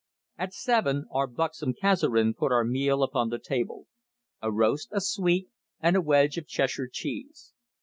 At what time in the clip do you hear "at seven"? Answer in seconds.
0.39-1.05